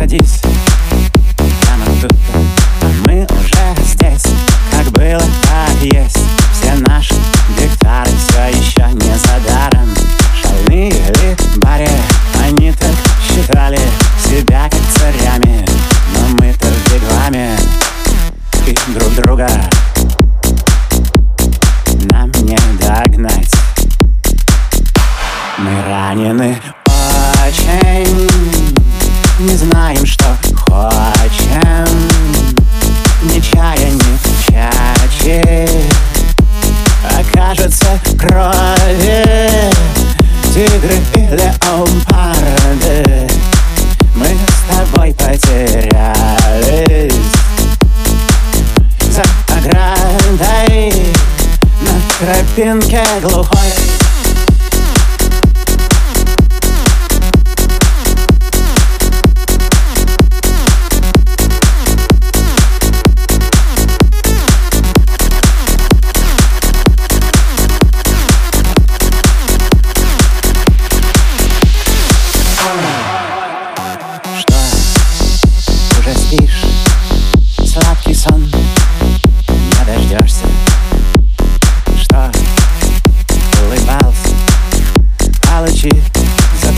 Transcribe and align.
садись. 0.00 0.40
Нам 1.68 2.00
тут, 2.00 2.12
а 2.80 2.86
мы 3.06 3.26
уже 3.26 3.84
здесь. 3.84 4.32
Как 4.70 4.90
было, 4.92 5.20
так 5.42 5.82
есть. 5.82 6.16
Все 6.54 6.74
наши 6.86 7.14
гектары 7.58 8.10
все 8.16 8.48
еще 8.48 8.90
не 8.94 9.14
за 9.18 9.40
даром 9.46 9.88
Шальные 10.40 10.90
ли 10.90 11.36
баре 11.56 11.90
Они 12.42 12.72
так 12.72 12.94
считали 13.22 13.78
себя 14.24 14.68
как 14.70 14.80
царями 14.96 15.66
Но 16.14 16.28
мы-то 16.38 16.66
беглами 16.90 17.56
И 18.66 18.76
друг 18.92 19.14
друга 19.16 19.48
Нам 22.10 22.30
не 22.42 22.58
догнать. 22.78 23.52
Мы 25.58 25.82
ранены 25.86 26.56
очень. 27.46 28.79
Не 29.40 29.56
знаем, 29.56 30.04
что 30.04 30.36
хочем. 30.68 31.88
Ни 33.22 33.40
чая, 33.40 33.90
ни 33.90 34.18
чачи. 34.44 35.66
Окажется 37.18 37.98
крови. 38.18 39.72
Тигры 40.52 40.98
и 41.14 41.20
леопарды 41.34 43.00
Мы 44.14 44.26
с 44.26 44.60
тобой 44.68 45.10
потерялись. 45.14 47.14
За 49.10 49.22
оградой 49.56 50.92
На 51.80 51.94
тропинке 52.18 53.02
глухой 53.22 53.72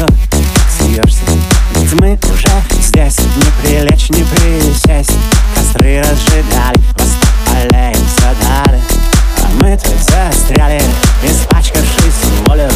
зато 0.03 0.13
смеешься. 0.79 1.21
Ведь 1.77 1.93
мы 1.95 2.19
уже 2.33 2.49
здесь. 2.81 3.19
Не 3.19 3.51
прилечь, 3.63 4.11
не 4.11 4.25
присесть. 4.25 5.17
Костры 5.55 6.01
разжигали 6.01 6.81
Воспаляемся 6.99 8.35
дали 8.41 8.81
А 9.43 9.45
мы 9.61 9.77
тут 9.77 9.99
застряли. 9.99 10.83
Испачкавшись 11.23 12.25
волю 12.47 12.71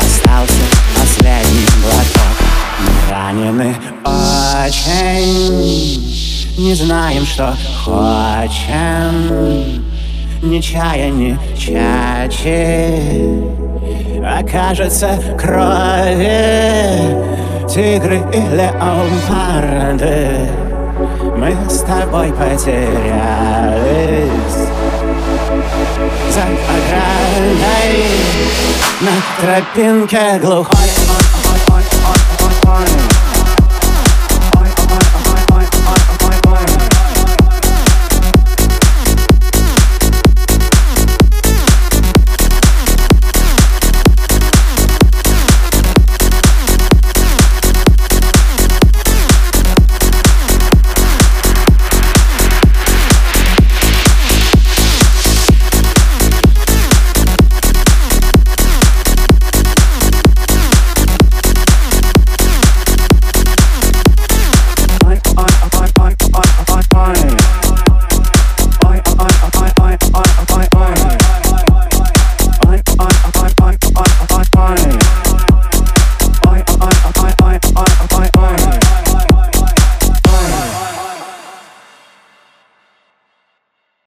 Остался 0.00 0.62
последний 0.96 1.66
глоток. 1.82 2.36
Мы 2.80 2.90
ранены 3.10 3.70
очень. 4.04 6.00
Не 6.58 6.74
знаем, 6.74 7.26
что 7.26 7.56
хочем 7.84 9.89
Ни 10.42 10.58
чая, 10.60 11.10
ни 11.10 11.38
чачи 11.54 13.42
Окажется 14.24 15.18
крови. 15.38 17.14
Тигры 17.68 18.22
и 18.32 18.40
леопарды 18.56 20.48
Мы 21.36 21.54
с 21.68 21.80
тобой 21.80 22.32
потерялись. 22.32 22.80
За 26.30 26.42
оградой 26.72 28.04
На 29.00 29.12
тропинке 29.40 30.38
глухой 30.38 31.19